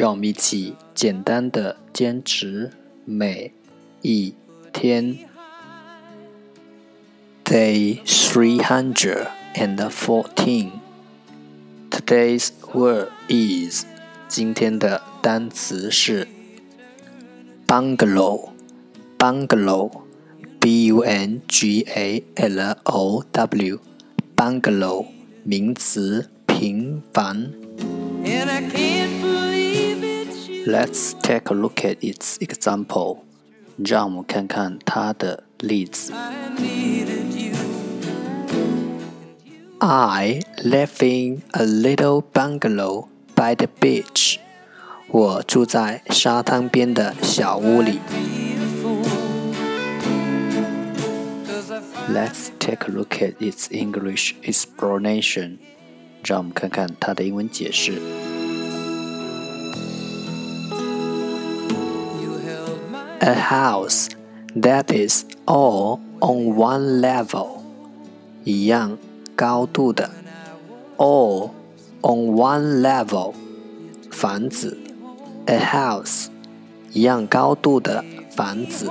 [0.00, 2.70] 让我们一起简单的坚持
[3.04, 3.52] 每
[4.00, 4.34] 一
[4.72, 5.18] 天。
[7.44, 10.70] Day three hundred and fourteen.
[11.90, 13.84] Today's word is
[14.26, 16.26] 今天的单词是
[17.66, 18.48] bungalow
[19.18, 19.90] bungalow
[20.58, 23.78] b u n g a l o w
[24.34, 25.06] bungalow
[25.42, 27.53] 名词平凡。
[28.23, 30.71] And I can't believe it's you.
[30.71, 33.19] Let's take a look at its example.
[33.77, 36.13] 让我们看看它的例子。
[36.13, 37.55] I needed you.
[39.79, 44.39] I live in a little bungalow by the beach.
[45.09, 47.99] 我住在沙滩边的小屋里。
[48.09, 49.03] Be a fool.
[51.45, 55.59] 'Cause I find Let's take a look at its English explanation.
[56.23, 57.93] 让我们看看它的英文解释。
[62.21, 64.09] you held my A house
[64.55, 67.61] that is all on one level.
[68.43, 68.97] 一样
[69.35, 70.09] 高度的
[70.97, 71.49] all
[72.01, 73.33] on one level
[74.11, 74.77] 房子
[75.47, 76.27] a house
[76.91, 78.89] 一样高度的房子。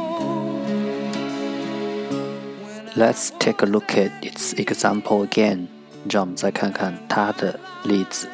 [2.97, 5.67] Let's take a look at its example again.
[6.08, 8.28] 让我们再看看它的例子。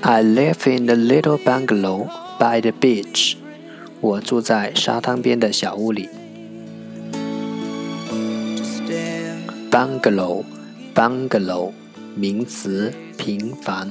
[0.00, 3.36] I live in a little bungalow by the beach.
[4.00, 6.08] 我住在沙滩边的小屋里。
[9.70, 10.44] Bungalow,
[10.94, 11.72] bungalow，
[12.16, 13.90] 名词，平凡。